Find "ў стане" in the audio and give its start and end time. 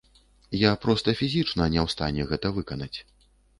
1.85-2.21